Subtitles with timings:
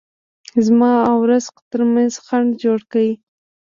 [0.65, 3.11] زما او رزق ترمنځ خنډ جوړ کړي.